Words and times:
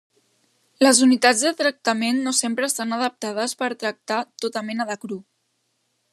Les 0.85 1.01
unitats 1.07 1.43
de 1.47 1.51
tractament 1.59 2.23
no 2.29 2.33
sempre 2.39 2.71
estan 2.71 2.97
adaptades 2.99 3.57
per 3.61 3.71
tractar 3.85 4.19
tota 4.47 4.67
mena 4.73 4.93
de 4.93 4.99
cru. 5.07 5.23